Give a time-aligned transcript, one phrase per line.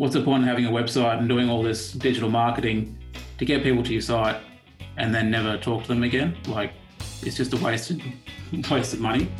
[0.00, 2.96] what's the point of having a website and doing all this digital marketing
[3.36, 4.40] to get people to your site
[4.96, 6.34] and then never talk to them again?
[6.48, 6.72] Like,
[7.20, 8.02] it's just a wasted,
[8.70, 9.30] wasted money.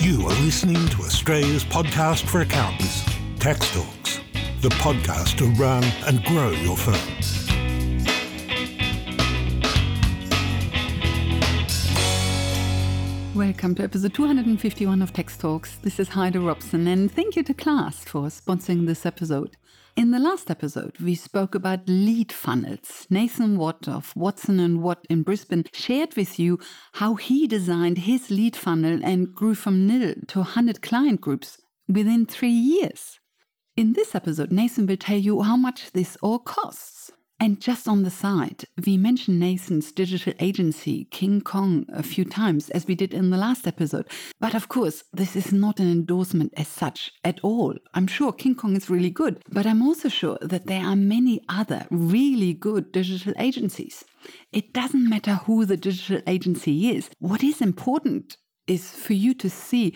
[0.00, 3.04] You are listening to Australia's podcast for accountants,
[3.40, 4.20] Tax Talks,
[4.60, 7.17] the podcast to run and grow your firm.
[13.48, 15.76] Welcome to episode 251 of Tax Talks.
[15.76, 19.56] This is Heide Robson, and thank you to Class for sponsoring this episode.
[19.96, 23.06] In the last episode, we spoke about lead funnels.
[23.08, 26.58] Nathan Watt of Watson and Watt in Brisbane shared with you
[26.92, 31.56] how he designed his lead funnel and grew from nil to 100 client groups
[31.88, 33.18] within three years.
[33.78, 37.10] In this episode, Nathan will tell you how much this all costs.
[37.40, 42.68] And just on the side, we mentioned Nathan's digital agency, King Kong, a few times,
[42.70, 44.08] as we did in the last episode.
[44.40, 47.76] But of course, this is not an endorsement as such at all.
[47.94, 51.40] I'm sure King Kong is really good, but I'm also sure that there are many
[51.48, 54.04] other really good digital agencies.
[54.52, 57.08] It doesn't matter who the digital agency is.
[57.20, 59.94] What is important is for you to see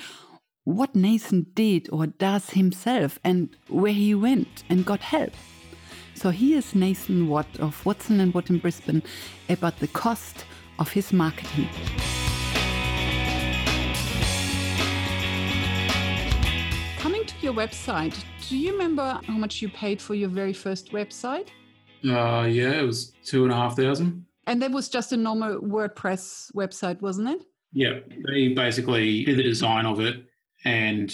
[0.63, 5.33] what Nathan did or does himself and where he went and got help.
[6.23, 9.03] So here's Nathan Watt of Watson and Watt in Brisbane
[9.49, 10.45] about the cost
[10.79, 11.69] of his marketing.
[16.99, 18.17] Coming to your website,
[18.49, 21.49] do you remember how much you paid for your very first website?
[22.05, 24.25] Uh, yeah, it was two and a half thousand.
[24.47, 27.43] And that was just a normal WordPress website, wasn't it?
[27.73, 30.25] Yeah, they basically did the design of it.
[30.65, 31.11] And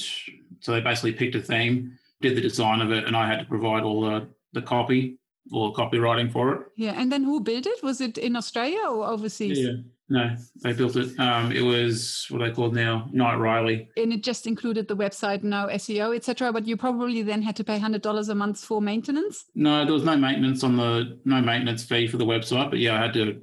[0.61, 3.47] so they basically picked a theme, did the design of it, and I had to
[3.47, 5.19] provide all the, the copy,
[5.53, 6.61] or copywriting for it.
[6.77, 6.93] Yeah.
[6.97, 7.83] And then who built it?
[7.83, 9.59] Was it in Australia or overseas?
[9.59, 9.73] Yeah.
[10.11, 11.19] No, they built it.
[11.21, 13.91] Um, it was what they called now Knight Riley.
[13.95, 16.51] And it just included the website, no SEO, etc.
[16.51, 19.45] But you probably then had to pay hundred dollars a month for maintenance.
[19.55, 22.99] No, there was no maintenance on the no maintenance fee for the website, but yeah,
[22.99, 23.39] I had to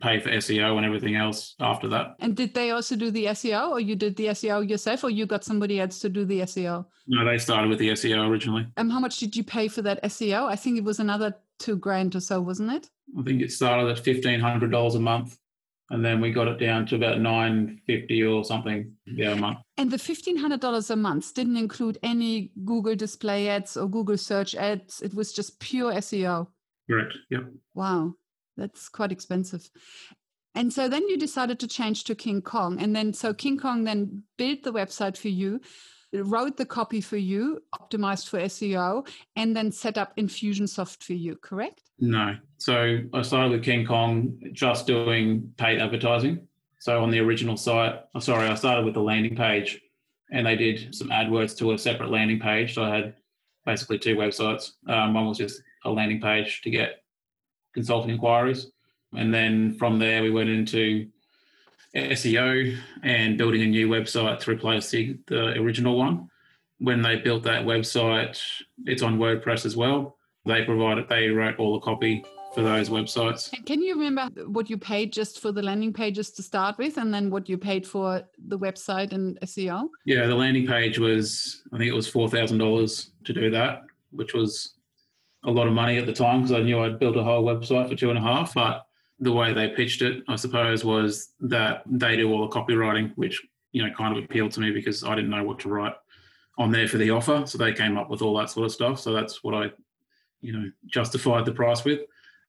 [0.00, 2.14] pay for SEO and everything else after that.
[2.20, 5.26] And did they also do the SEO, or you did the SEO yourself, or you
[5.26, 6.86] got somebody else to do the SEO?
[7.06, 8.66] No, they started with the SEO originally.
[8.76, 10.46] And how much did you pay for that SEO?
[10.46, 12.88] I think it was another two grand or so, wasn't it?
[13.18, 15.36] I think it started at fifteen hundred dollars a month,
[15.90, 19.58] and then we got it down to about nine fifty or something a month.
[19.76, 24.16] And the fifteen hundred dollars a month didn't include any Google display ads or Google
[24.16, 25.02] search ads.
[25.02, 26.46] It was just pure SEO.
[26.88, 27.14] Correct.
[27.30, 27.42] Yep.
[27.74, 28.14] Wow,
[28.60, 29.68] that's quite expensive.
[30.54, 33.84] And so then you decided to change to King Kong, and then so King Kong
[33.84, 35.60] then built the website for you,
[36.12, 39.06] wrote the copy for you, optimized for SEO,
[39.36, 41.36] and then set up Infusionsoft for you.
[41.36, 41.82] Correct?
[41.98, 42.36] No.
[42.58, 46.48] So I started with King Kong just doing paid advertising.
[46.80, 49.80] So on the original site, oh, sorry, I started with the landing page
[50.32, 52.74] and they did some AdWords to a separate landing page.
[52.74, 53.14] So I had
[53.66, 54.72] basically two websites.
[54.88, 56.99] Um, one was just a landing page to get
[57.74, 58.70] consulting inquiries.
[59.16, 61.08] And then from there, we went into
[61.94, 66.28] SEO and building a new website to replace the, the original one.
[66.78, 68.40] When they built that website,
[68.86, 70.16] it's on WordPress as well.
[70.46, 73.52] They provided, they wrote all the copy for those websites.
[73.52, 76.96] And Can you remember what you paid just for the landing pages to start with,
[76.96, 79.88] and then what you paid for the website and SEO?
[80.04, 84.74] Yeah, the landing page was, I think it was $4,000 to do that, which was
[85.44, 87.88] a lot of money at the time because I knew I'd built a whole website
[87.88, 88.54] for two and a half.
[88.54, 88.84] But
[89.18, 93.40] the way they pitched it, I suppose, was that they do all the copywriting, which,
[93.72, 95.94] you know, kind of appealed to me because I didn't know what to write
[96.58, 97.44] on there for the offer.
[97.46, 99.00] So they came up with all that sort of stuff.
[99.00, 99.70] So that's what I,
[100.40, 102.00] you know, justified the price with.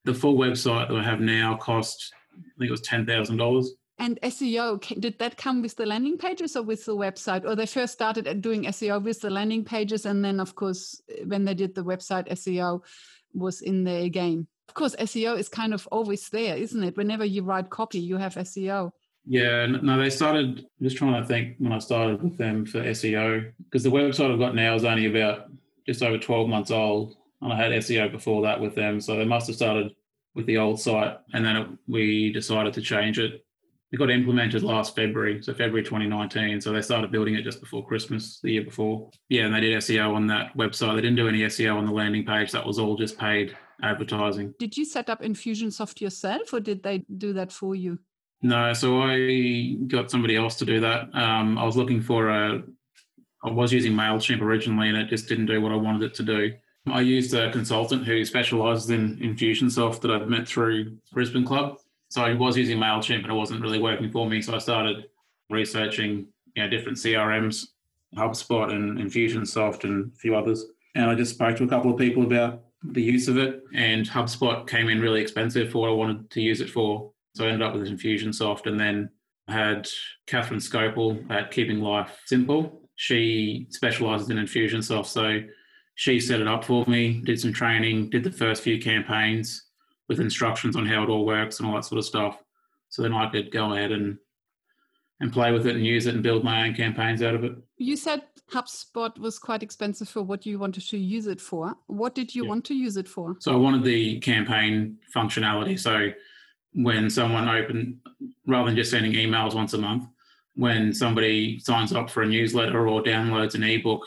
[0.03, 3.68] The full website that I have now cost, I think it was $10,000.
[4.01, 7.45] And SEO, did that come with the landing pages or with the website?
[7.45, 11.23] Or they first started doing SEO with the landing pages, and then, of course, eh,
[11.28, 12.81] when they did the website, SEO
[13.35, 14.47] was in there again.
[14.67, 16.97] Of course, SEO is kind of always there, isn't it?
[16.97, 18.91] Whenever you write copy, you have SEO.
[19.28, 20.66] Yeah, no, they started.
[20.79, 24.33] I'm just trying to think when I started with them for SEO because the website
[24.33, 25.51] I've got now is only about
[25.86, 29.25] just over 12 months old, and I had SEO before that with them, so they
[29.25, 29.94] must have started
[30.33, 33.45] with the old site, and then it, we decided to change it.
[33.92, 36.62] It got implemented last February, so February 2019.
[36.62, 39.10] So they started building it just before Christmas the year before.
[39.28, 40.96] Yeah, and they did SEO on that website.
[40.96, 42.52] They didn't do any SEO on the landing page.
[42.52, 44.54] That was all just paid advertising.
[44.60, 48.00] Did you set up Infusionsoft yourself, or did they do that for you?
[48.42, 51.14] No, so I got somebody else to do that.
[51.14, 52.64] Um, I was looking for a,
[53.44, 56.24] I was using MailChimp originally and it just didn't do what I wanted it to
[56.24, 56.54] do.
[56.92, 61.78] I used a consultant who specializes in Infusionsoft that I've met through Brisbane Club.
[62.12, 64.42] So I was using MailChimp and it wasn't really working for me.
[64.42, 65.06] So I started
[65.50, 67.68] researching you know, different CRMs
[68.18, 70.66] HubSpot and Infusionsoft and a few others.
[70.94, 74.06] And I just spoke to a couple of people about the use of it, and
[74.10, 77.12] HubSpot came in really expensive for what I wanted to use it for.
[77.34, 79.10] So I ended up with Infusionsoft, and then
[79.48, 79.88] I had
[80.28, 82.81] Catherine Scopel at Keeping Life Simple.
[82.96, 85.40] She specializes in Infusionsoft, so
[85.96, 89.70] she set it up for me, did some training, did the first few campaigns
[90.12, 92.38] with instructions on how it all works and all that sort of stuff.
[92.90, 94.18] So then I could go ahead and
[95.22, 97.54] and play with it and use it and build my own campaigns out of it.
[97.78, 101.75] You said HubSpot was quite expensive for what you wanted to use it for.
[101.88, 102.50] What did you yeah.
[102.50, 103.38] want to use it for?
[103.40, 105.80] So I wanted the campaign functionality.
[105.80, 106.10] So
[106.74, 108.02] when someone open
[108.48, 110.07] rather than just sending emails once a month,
[110.56, 114.02] when somebody signs up for a newsletter or downloads an ebook,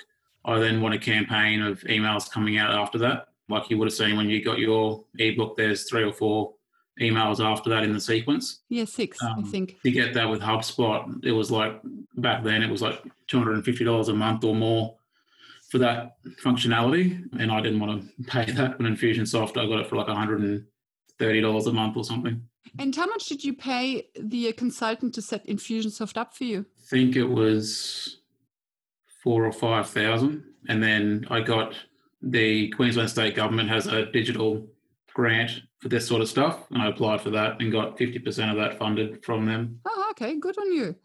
[0.44, 3.28] I then want a campaign of emails coming out after that.
[3.48, 6.54] Like you would have seen when you got your ebook, there's three or four
[7.00, 8.60] emails after that in the sequence.
[8.68, 9.80] Yeah, six, um, I think.
[9.82, 11.80] To get that with HubSpot, it was like
[12.16, 14.96] back then it was like two hundred and fifty dollars a month or more
[15.70, 18.78] for that functionality, and I didn't want to pay that.
[18.78, 20.64] But Infusionsoft, I got it for like one hundred and
[21.18, 22.40] thirty dollars a month or something.
[22.78, 26.64] And how much did you pay the consultant to set Infusionsoft up for you?
[26.78, 28.20] I think it was
[29.22, 31.74] four or five thousand, and then I got
[32.30, 34.66] the Queensland State Government has a digital
[35.12, 38.50] grant for this sort of stuff, and I applied for that and got fifty percent
[38.50, 39.80] of that funded from them.
[39.84, 40.96] Oh, okay, good on you.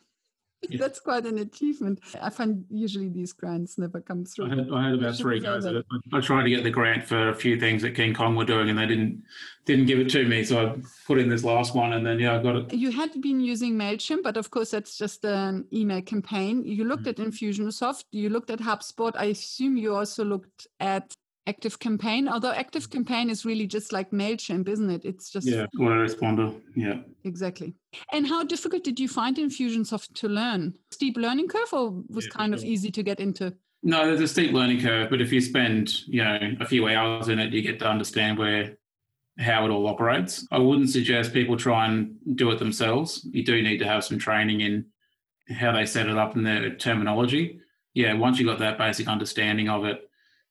[0.67, 0.77] Yeah.
[0.77, 2.01] That's quite an achievement.
[2.21, 4.47] I find usually these grants never come through.
[4.47, 5.63] I had, I had about three guys.
[5.63, 5.83] That.
[6.11, 8.69] I tried to get the grant for a few things that King Kong were doing,
[8.69, 9.23] and they didn't
[9.65, 10.43] didn't give it to me.
[10.43, 10.75] So I
[11.07, 12.73] put in this last one, and then yeah, I got it.
[12.73, 16.65] You had been using Mailchimp, but of course that's just an email campaign.
[16.65, 17.21] You looked mm-hmm.
[17.21, 18.03] at Infusionsoft.
[18.11, 19.13] You looked at HubSpot.
[19.15, 21.13] I assume you also looked at
[21.49, 25.03] Active Campaign, although Active Campaign is really just like MailChimp, isn't it?
[25.03, 25.47] It's just.
[25.47, 26.61] Yeah, or a responder.
[26.75, 26.99] Yeah.
[27.23, 27.73] Exactly.
[28.13, 30.75] And how difficult did you find Infusionsoft to learn?
[30.91, 33.55] Steep learning curve or was yeah, kind of easy to get into?
[33.81, 37.29] No, there's a steep learning curve, but if you spend, you know, a few hours
[37.29, 38.77] in it, you get to understand where
[39.39, 40.45] how it all operates.
[40.51, 43.25] I wouldn't suggest people try and do it themselves.
[43.31, 44.85] You do need to have some training in
[45.49, 47.61] how they set it up and their terminology.
[47.93, 50.08] Yeah, once you got that basic understanding of it,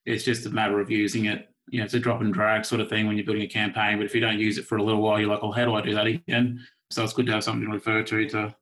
[0.08, 1.48] it's just a matter of using it.
[1.68, 3.98] You know, it's a drop and drag sort of thing when you're building a campaign.
[3.98, 5.74] But if you don't use it for a little while, you're like, "Oh, how do
[5.74, 8.54] I do that again?" So it's good to have something to refer to to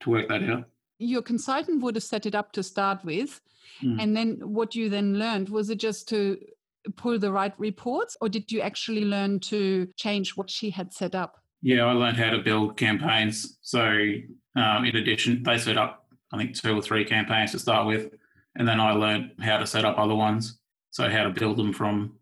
[0.00, 0.64] to work that out.
[0.98, 3.40] Your consultant would have set it up to start with,
[3.82, 4.00] mm.
[4.00, 6.38] and then what you then learned was it just to
[6.96, 11.14] pull the right reports, or did you actually learn to change what she had set
[11.14, 11.38] up?
[11.62, 13.58] Yeah, I learned how to build campaigns.
[13.62, 13.80] So
[14.56, 16.02] um, in addition, they set up
[16.32, 18.10] I think two or three campaigns to start with,
[18.56, 20.58] and then I learned how to set up other ones.
[20.92, 22.12] So how to build them from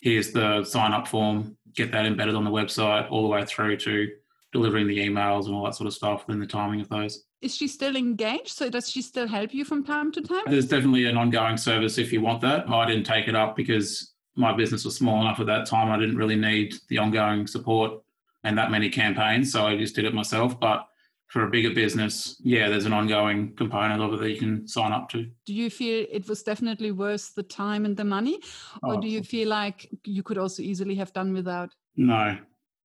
[0.00, 3.78] here's the sign up form, get that embedded on the website, all the way through
[3.78, 4.08] to
[4.52, 7.24] delivering the emails and all that sort of stuff, and the timing of those.
[7.40, 8.50] Is she still engaged?
[8.50, 10.42] So does she still help you from time to time?
[10.46, 12.68] There's definitely an ongoing service if you want that.
[12.68, 15.90] I didn't take it up because my business was small enough at that time.
[15.90, 18.02] I didn't really need the ongoing support
[18.44, 19.52] and that many campaigns.
[19.52, 20.58] So I just did it myself.
[20.60, 20.86] But
[21.28, 24.92] for a bigger business, yeah, there's an ongoing component of it that you can sign
[24.92, 25.26] up to.
[25.44, 28.40] Do you feel it was definitely worth the time and the money?
[28.82, 31.70] Or oh, do you feel like you could also easily have done without?
[31.96, 32.38] No,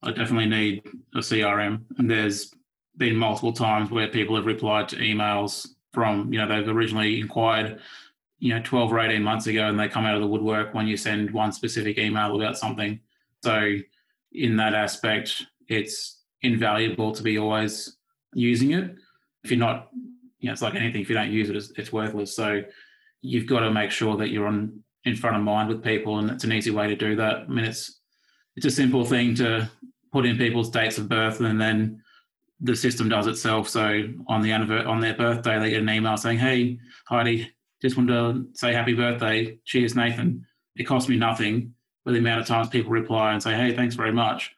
[0.03, 0.83] I definitely need
[1.15, 1.83] a CRM.
[1.97, 2.53] And there's
[2.97, 7.79] been multiple times where people have replied to emails from, you know, they've originally inquired,
[8.39, 10.85] you know, 12 or 18 months ago and they come out of the woodwork when
[10.85, 13.00] you send one specific email about something.
[13.41, 13.77] So,
[14.33, 17.97] in that aspect, it's invaluable to be always
[18.35, 18.95] using it.
[19.43, 19.89] If you're not,
[20.39, 21.01] you know, it's like anything.
[21.01, 22.35] If you don't use it, it's, it's worthless.
[22.35, 22.63] So
[23.21, 26.29] you've got to make sure that you're on in front of mind with people, and
[26.29, 27.37] it's an easy way to do that.
[27.37, 27.99] I mean, it's
[28.55, 29.69] it's a simple thing to
[30.11, 32.01] put in people's dates of birth, and then
[32.61, 33.67] the system does itself.
[33.67, 38.13] So on the on their birthday, they get an email saying, "Hey, Heidi, just wanted
[38.13, 39.57] to say happy birthday.
[39.65, 41.73] Cheers, Nathan." It costs me nothing,
[42.05, 44.55] but the amount of times people reply and say, "Hey, thanks very much,"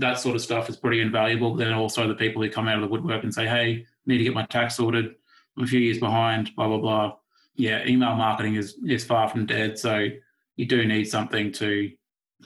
[0.00, 1.54] that sort of stuff is pretty invaluable.
[1.54, 4.24] Then also the people who come out of the woodwork and say, "Hey, need to
[4.24, 5.14] get my tax sorted.
[5.56, 7.16] I'm a few years behind." Blah blah blah.
[7.54, 9.78] Yeah, email marketing is is far from dead.
[9.78, 10.08] So
[10.56, 11.92] you do need something to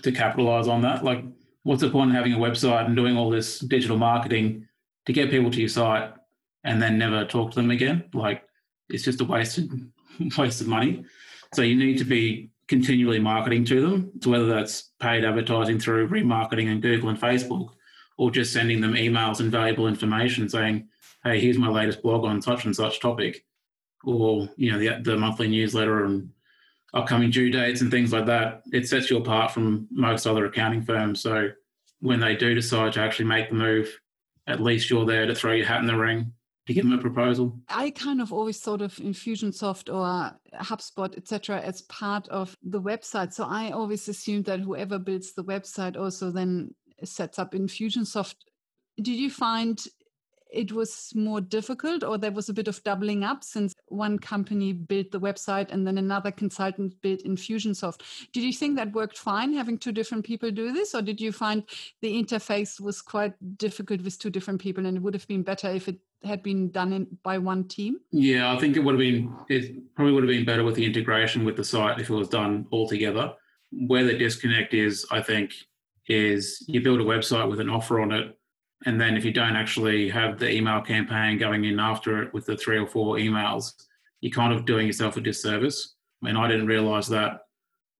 [0.02, 1.04] to capitalize on that.
[1.04, 1.24] Like,
[1.62, 4.66] what's the point of having a website and doing all this digital marketing
[5.06, 6.12] to get people to your site
[6.64, 8.04] and then never talk to them again?
[8.12, 8.44] Like,
[8.88, 9.70] it's just a wasted
[10.38, 11.04] waste of money.
[11.54, 14.12] So you need to be continually marketing to them.
[14.22, 17.70] So whether that's paid advertising through remarketing and Google and Facebook,
[18.18, 20.88] or just sending them emails and valuable information saying,
[21.24, 23.44] "Hey, here's my latest blog on such and such topic,"
[24.04, 26.30] or you know the, the monthly newsletter and
[26.94, 28.62] upcoming due dates and things like that.
[28.72, 31.20] It sets you apart from most other accounting firms.
[31.20, 31.50] So
[32.00, 34.00] when they do decide to actually make the move,
[34.46, 36.32] at least you're there to throw your hat in the ring
[36.68, 37.58] to give them a proposal.
[37.70, 43.32] I kind of always thought of Infusionsoft or HubSpot, etc., as part of the website.
[43.32, 48.34] So I always assumed that whoever builds the website also then sets up Infusionsoft.
[48.98, 49.82] Did you find
[50.50, 54.72] it was more difficult or there was a bit of doubling up since one company
[54.72, 58.02] built the website and then another consultant built infusionsoft.
[58.32, 61.32] Did you think that worked fine having two different people do this or did you
[61.32, 61.64] find
[62.00, 65.68] the interface was quite difficult with two different people and it would have been better
[65.68, 67.98] if it had been done in, by one team?
[68.10, 70.84] Yeah i think it would have been it probably would have been better with the
[70.84, 73.34] integration with the site if it was done all together.
[73.70, 75.52] Where the disconnect is i think
[76.08, 78.37] is you build a website with an offer on it
[78.86, 82.46] and then if you don't actually have the email campaign going in after it with
[82.46, 83.72] the three or four emails,
[84.20, 85.94] you're kind of doing yourself a disservice.
[86.22, 87.46] And I didn't realize that,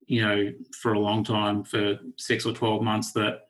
[0.06, 3.46] you know, for a long time, for six or 12 months, that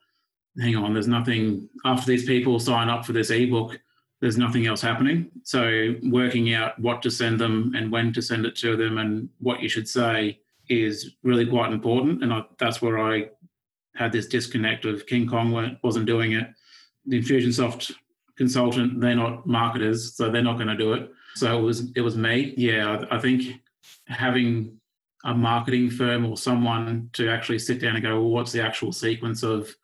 [0.58, 3.78] hang on, there's nothing after these people sign up for this ebook,
[4.20, 5.30] there's nothing else happening.
[5.44, 9.28] So working out what to send them and when to send it to them and
[9.38, 12.22] what you should say is really quite important.
[12.22, 13.28] And I, that's where I
[13.94, 16.48] had this disconnect of King Kong wasn't doing it
[17.08, 17.92] the Infusionsoft
[18.36, 21.10] consultant, they're not marketers, so they're not going to do it.
[21.34, 22.54] So it was it was me.
[22.56, 23.60] Yeah, I, think
[24.06, 24.78] having
[25.24, 28.92] a marketing firm or someone to actually sit down and go, well, what's the actual
[28.92, 29.74] sequence of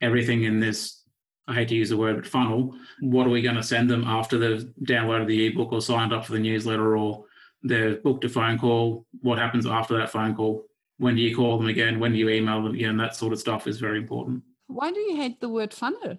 [0.00, 1.02] everything in this?
[1.48, 2.76] I hate to use the word, but funnel.
[3.00, 6.24] What are we going to send them after they've downloaded the ebook or signed up
[6.24, 7.24] for the newsletter or
[7.64, 9.06] they've booked a phone call?
[9.20, 10.66] What happens after that phone call?
[10.98, 11.98] When do you call them again?
[11.98, 12.96] When do you email them again?
[12.98, 14.44] That sort of stuff is very important.
[14.68, 16.18] Why do you hate the word funnel?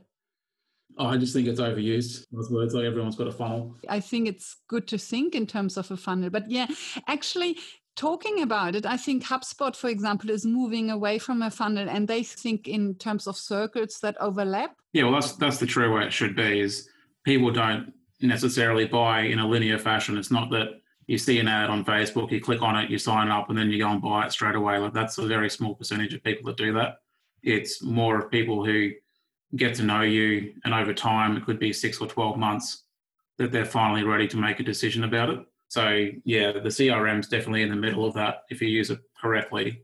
[0.98, 2.26] Oh, I just think it's overused.
[2.32, 3.76] Those words like everyone's got a funnel.
[3.90, 6.30] I think it's good to think in terms of a funnel.
[6.30, 6.68] But yeah,
[7.08, 7.58] actually,
[7.96, 12.08] talking about it, I think HubSpot, for example, is moving away from a funnel and
[12.08, 14.76] they think in terms of circles that overlap.
[14.94, 16.60] Yeah, well, that's that's the true way it should be.
[16.60, 16.90] Is
[17.24, 20.18] people don't necessarily buy in a linear fashion.
[20.18, 23.30] It's not that you see an ad on Facebook, you click on it, you sign
[23.30, 24.78] up, and then you go and buy it straight away.
[24.78, 27.00] Like that's a very small percentage of people that do that.
[27.44, 28.92] It's more of people who
[29.56, 32.84] get to know you, and over time, it could be six or 12 months
[33.38, 35.40] that they're finally ready to make a decision about it.
[35.68, 39.00] So, yeah, the CRM is definitely in the middle of that if you use it
[39.20, 39.84] correctly.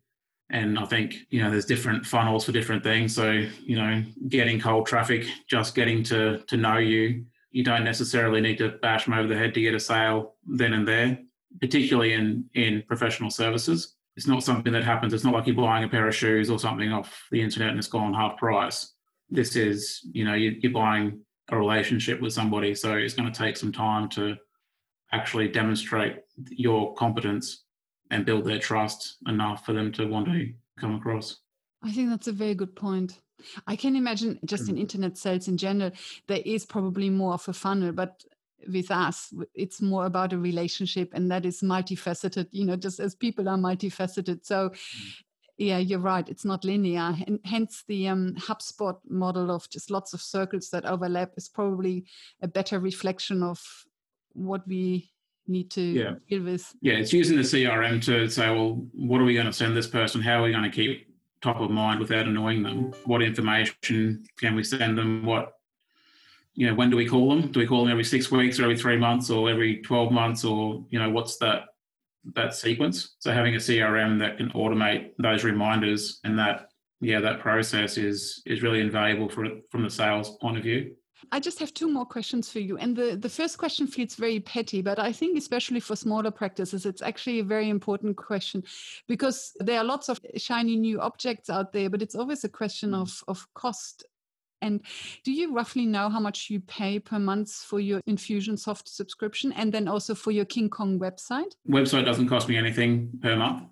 [0.50, 3.16] And I think, you know, there's different funnels for different things.
[3.16, 8.42] So, you know, getting cold traffic, just getting to, to know you, you don't necessarily
[8.42, 11.20] need to bash them over the head to get a sale then and there,
[11.60, 13.96] particularly in, in professional services.
[14.16, 15.14] It's not something that happens.
[15.14, 17.80] It's not like you're buying a pair of shoes or something off the internet and
[17.80, 18.94] it's gone half price
[19.30, 21.20] this is you know you're buying
[21.50, 24.36] a relationship with somebody so it's going to take some time to
[25.12, 26.18] actually demonstrate
[26.50, 27.64] your competence
[28.12, 31.38] and build their trust enough for them to want to come across.
[31.84, 33.20] I think that's a very good point.
[33.68, 34.82] I can imagine just in mm.
[34.82, 35.92] internet sales in general
[36.28, 38.24] there is probably more of a funnel but
[38.68, 43.14] with us it's more about a relationship and that is multifaceted you know just as
[43.14, 44.44] people are multifaceted.
[44.44, 45.14] So mm
[45.58, 46.28] yeah, you're right.
[46.30, 47.16] It's not linear.
[47.26, 52.06] And hence the um, HubSpot model of just lots of circles that overlap is probably
[52.42, 53.60] a better reflection of
[54.34, 55.12] what we
[55.48, 56.14] need to yeah.
[56.30, 56.72] deal with.
[56.82, 59.88] Yeah, it's using the CRM to say, well, what are we going to send this
[59.88, 60.22] person?
[60.22, 61.08] How are we going to keep
[61.42, 62.94] top of mind without annoying them?
[63.06, 65.26] What information can we send them?
[65.26, 65.54] What,
[66.54, 67.52] you know, when do we call them?
[67.52, 70.44] Do we call them every six weeks or every three months or every 12 months
[70.44, 71.66] or, you know, what's that
[72.36, 73.16] that sequence.
[73.20, 76.70] So having a CRM that can automate those reminders and that
[77.00, 80.96] yeah that process is is really invaluable for from the sales point of view.
[81.32, 82.78] I just have two more questions for you.
[82.78, 86.86] And the, the first question feels very petty, but I think, especially for smaller practices,
[86.86, 88.64] it's actually a very important question
[89.08, 92.92] because there are lots of shiny new objects out there, but it's always a question
[92.92, 93.02] mm.
[93.02, 94.06] of, of cost
[94.62, 94.82] and
[95.24, 99.72] do you roughly know how much you pay per month for your Infusionsoft subscription and
[99.72, 101.54] then also for your King Kong website?
[101.70, 103.64] Website doesn't cost me anything per month.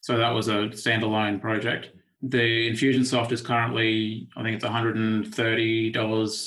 [0.00, 1.90] So that was a standalone project.
[2.22, 5.96] The Infusionsoft is currently, I think it's $130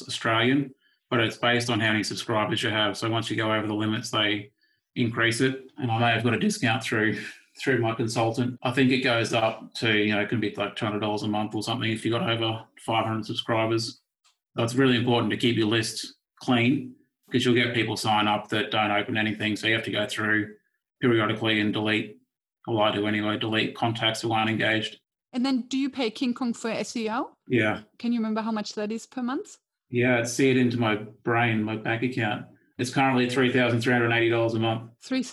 [0.08, 0.74] Australian,
[1.10, 2.98] but it's based on how many subscribers you have.
[2.98, 4.52] So once you go over the limits, they
[4.96, 5.70] increase it.
[5.78, 7.18] And I may have got a discount through
[7.60, 8.60] through my consultant.
[8.64, 11.56] I think it goes up to, you know, it can be like $200 a month
[11.56, 14.02] or something if you've got over 500 subscribers.
[14.56, 16.96] So it's really important to keep your list clean
[17.28, 19.56] because you'll get people sign up that don't open anything.
[19.56, 20.54] So you have to go through
[21.02, 22.18] periodically and delete,
[22.68, 25.00] or I do anyway, delete contacts who aren't engaged.
[25.34, 27.28] And then do you pay King Kong for SEO?
[27.48, 27.82] Yeah.
[28.00, 29.58] Can you remember how much that is per month?
[29.90, 32.46] Yeah, it's seared into my brain, my bank account.
[32.78, 34.92] It's currently three thousand three hundred eighty dollars a month.
[35.02, 35.24] Three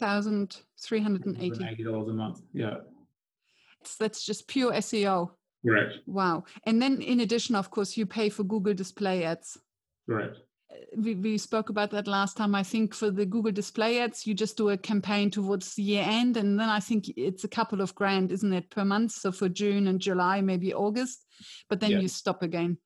[0.82, 1.82] three hundred and eighty.
[1.84, 2.40] Dollars a month.
[2.52, 2.76] Yeah.
[3.98, 5.30] that's just pure SEO.
[5.64, 5.94] Correct.
[6.06, 6.44] Wow.
[6.66, 9.58] And then in addition, of course, you pay for Google display ads.
[10.08, 10.36] Correct.
[10.96, 12.54] we, we spoke about that last time.
[12.54, 16.04] I think for the Google display ads, you just do a campaign towards the year
[16.06, 16.36] end.
[16.36, 19.12] And then I think it's a couple of grand, isn't it, per month?
[19.12, 21.24] So for June and July, maybe August,
[21.68, 22.00] but then Yeah.
[22.00, 22.78] you stop again.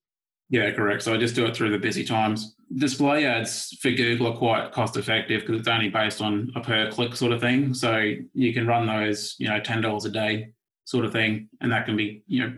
[0.49, 1.03] Yeah, correct.
[1.03, 2.55] So I just do it through the busy times.
[2.77, 6.91] Display ads for Google are quite cost effective because it's only based on a per
[6.91, 7.75] click sort of thing.
[7.75, 10.53] So you can run those, you know, ten dollars a day
[10.85, 12.57] sort of thing, and that can be, you know,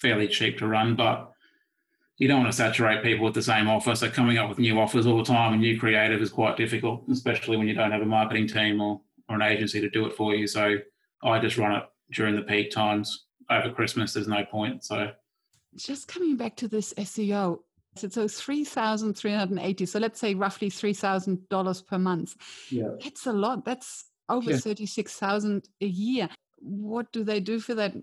[0.00, 0.96] fairly cheap to run.
[0.96, 1.30] But
[2.16, 3.94] you don't want to saturate people with the same offer.
[3.94, 7.04] So coming up with new offers all the time and new creative is quite difficult,
[7.10, 10.16] especially when you don't have a marketing team or, or an agency to do it
[10.16, 10.46] for you.
[10.46, 10.78] So
[11.22, 13.26] I just run it during the peak times.
[13.50, 14.84] Over Christmas, there's no point.
[14.84, 15.12] So
[15.76, 17.58] Just coming back to this SEO.
[17.96, 19.86] So, so 3,380.
[19.86, 22.36] So let's say roughly $3,000 per month.
[22.70, 22.90] yeah.
[23.02, 23.64] That's a lot.
[23.64, 24.58] That's over Yeah.
[24.58, 26.28] 36,000 a year.
[26.58, 27.94] What do they do for that?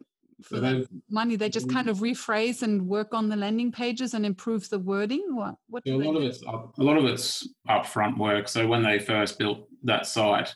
[0.42, 1.74] For So that money, they just mm.
[1.74, 5.24] kind of rephrase and work on the landing pages and improve the wording.
[5.34, 5.56] What?
[5.70, 5.84] What?
[5.86, 6.28] Yeah, a lot of do?
[6.28, 8.50] it's up, a lot of it's upfront work.
[8.50, 10.54] So when they first built that site,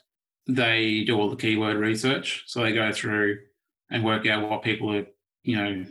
[0.49, 2.43] they do all the keyword research.
[2.47, 3.37] So they go through
[3.89, 5.05] and work out what people are,
[5.43, 5.85] you know,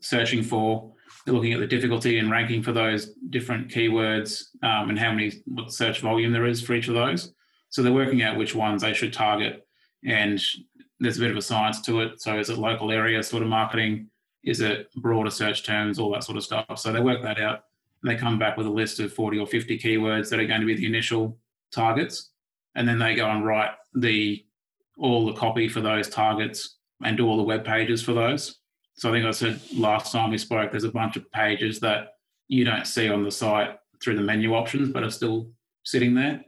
[0.00, 0.92] searching for.
[1.24, 5.32] They're looking at the difficulty and ranking for those different keywords um, and how many
[5.46, 7.34] what search volume there is for each of those.
[7.70, 9.66] So they're working out which ones they should target,
[10.04, 10.40] and
[11.00, 12.20] there's a bit of a science to it.
[12.20, 14.08] So is it local area sort of marketing?
[14.42, 15.98] Is it broader search terms?
[15.98, 16.78] All that sort of stuff.
[16.78, 17.64] So they work that out
[18.02, 20.60] and they come back with a list of 40 or 50 keywords that are going
[20.60, 21.36] to be the initial
[21.72, 22.30] targets
[22.74, 24.44] and then they go and write the
[24.98, 28.56] all the copy for those targets and do all the web pages for those
[28.98, 30.70] so i think i said last time we spoke.
[30.70, 32.14] There's a bunch of pages that
[32.48, 35.50] you don't see on the site through the menu options but are still
[35.84, 36.44] sitting there.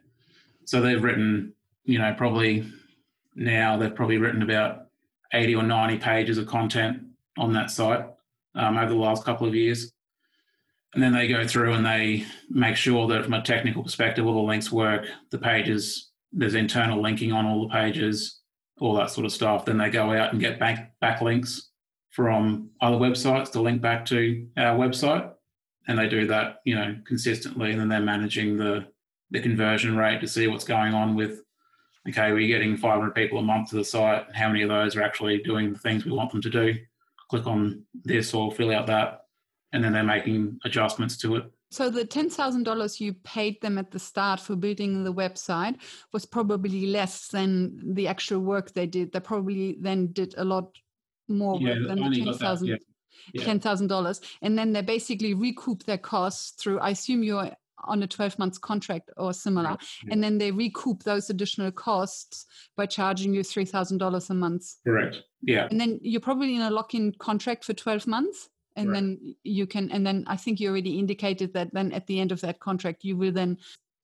[0.65, 1.55] So they've written
[1.85, 2.67] you know probably
[3.35, 4.87] now they've probably written about
[5.33, 7.03] 80 or 90 pages of content
[7.39, 8.05] on that site
[8.57, 9.93] um, over the last couple of years.
[10.93, 14.35] And then they go through and they make sure that from a technical perspective all
[14.35, 18.41] the links work the pages there's internal linking on all the pages
[18.81, 19.65] all that sort of stuff.
[19.65, 21.70] Then they go out and get back backlinks
[22.11, 25.33] from other websites to link back to our website.
[25.89, 27.71] And they do that you know consistently.
[27.71, 28.87] And then they're managing the
[29.31, 31.43] the conversion rate to see what's going on with
[32.09, 34.27] okay we're getting 500 people a month to the site.
[34.35, 36.75] How many of those are actually doing the things we want them to do?
[37.29, 39.27] Click on this or fill out that.
[39.73, 41.45] And then they're making adjustments to it.
[41.71, 45.77] So the ten thousand dollars you paid them at the start for building the website
[46.13, 49.13] was probably less than the actual work they did.
[49.13, 50.77] They probably then did a lot
[51.31, 52.69] more Yeah, than the ten thousand.
[52.69, 52.77] yeah.
[53.35, 53.45] Yeah.
[53.45, 56.81] ten thousand dollars, and then they basically recoup their costs through.
[56.81, 57.51] I assume you're
[57.85, 60.13] on a twelve months contract or similar, Yeah.
[60.13, 64.75] and then they recoup those additional costs by charging you three thousand dollars a month.
[64.85, 65.23] Correct.
[65.43, 65.69] Yeah.
[65.71, 68.95] And then you're probably in a lock-in contract for twelve months, and Right.
[68.95, 69.91] then you can.
[69.91, 73.05] And then I think you already indicated that then at the end of that contract,
[73.05, 73.59] you will then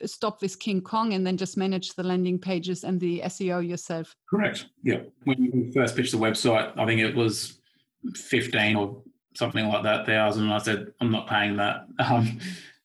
[0.04, 4.14] stop with King Kong and then just manage the landing pages and the SEO yourself.
[4.28, 4.66] Correct.
[4.82, 5.00] Yeah.
[5.24, 7.59] When we first pitched the website, I think it was
[8.14, 9.02] 15 or
[9.35, 10.44] something like that thousand.
[10.44, 11.87] And I said, I'm not paying that.
[11.98, 12.38] Um,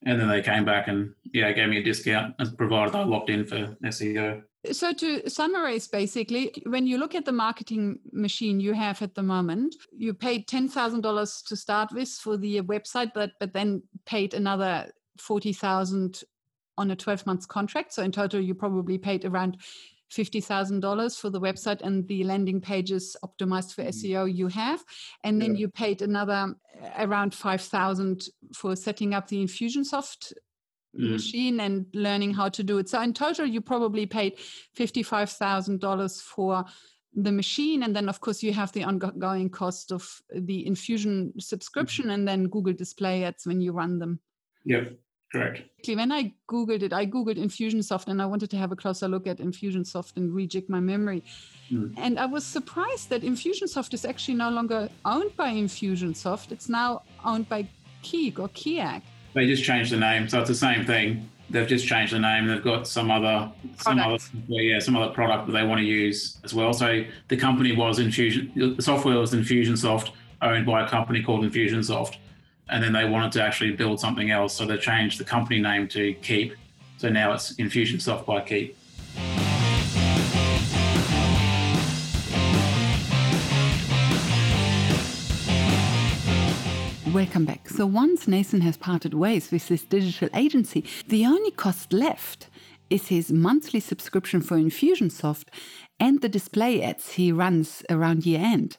[0.03, 3.29] and then they came back and, yeah, gave me a discount as provided I locked
[3.29, 4.41] in for SEO.
[4.71, 9.23] So to summarize, basically, when you look at the marketing machine you have at the
[9.23, 13.81] moment, you paid ten thousand dollars to start with for the website, but but then
[14.05, 16.23] paid another forty thousand
[16.81, 17.93] on a twelve months contract.
[17.93, 19.57] So in total, you probably paid around
[20.09, 24.83] fifty thousand dollars for the website and the landing pages optimized for SEO you have,
[25.23, 25.59] and then Yeah.
[25.61, 30.33] you paid another uh, around five thousand for setting up the Infusionsoft
[30.93, 31.11] Mm.
[31.11, 32.89] machine and learning how to do it.
[32.89, 34.33] So in total, you probably paid
[34.73, 36.65] fifty-five thousand dollars for
[37.15, 40.03] the machine, and then of course you have the ongoing cost of
[40.35, 44.19] the Infusion subscription, and then Google Display Ads when you run them.
[44.65, 44.99] Yep.
[45.31, 45.61] Correct.
[45.87, 49.27] When I googled it, I googled Infusionsoft, and I wanted to have a closer look
[49.27, 51.23] at Infusionsoft and rejig my memory.
[51.71, 51.93] Mm.
[51.97, 57.03] And I was surprised that Infusionsoft is actually no longer owned by Infusionsoft; it's now
[57.23, 57.65] owned by
[58.03, 59.03] Keek or Kiak.
[59.33, 60.27] They just changed the name.
[60.27, 61.29] So it's the same thing.
[61.49, 62.47] They've just changed the name.
[62.47, 64.29] They've got some other, some Product.
[64.49, 66.73] other, yeah, some other product that they want to use as well.
[66.73, 72.17] So the company was Infusion, the software was Infusionsoft, owned by a company called Infusionsoft.
[72.71, 74.53] And then they wanted to actually build something else.
[74.53, 76.55] So they changed the company name to Keap.
[76.97, 78.77] So now it's Infusionsoft by Keap.
[87.13, 87.67] Welcome back.
[87.67, 92.47] So once Nathan has parted ways with this digital agency, the only cost left
[92.89, 95.49] is his monthly subscription for Infusionsoft
[95.99, 98.77] and the display ads he runs around year end.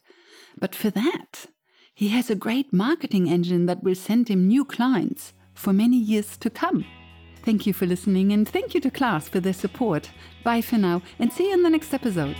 [0.58, 1.46] But for that,
[2.02, 6.36] he has a great marketing engine that will send him new clients for many years
[6.36, 6.84] to come.
[7.44, 10.10] Thank you for listening and thank you to Class for their support.
[10.42, 12.34] Bye for now and see you in the next episode.